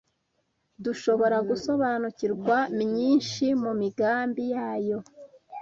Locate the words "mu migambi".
3.61-4.43